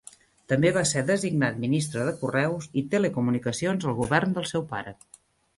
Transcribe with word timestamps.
També 0.51 0.71
va 0.77 0.81
ser 0.91 1.03
designat 1.09 1.59
ministre 1.65 2.05
de 2.09 2.13
Correus 2.23 2.71
i 2.83 2.85
Telecomunicacions 2.95 3.89
al 3.93 3.97
govern 4.03 4.35
del 4.39 4.53
seu 4.55 4.69
pare. 4.73 4.97